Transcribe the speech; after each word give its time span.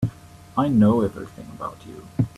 I 0.57 0.67
know 0.67 1.01
everything 1.01 1.45
about 1.53 1.77
you. 1.85 2.07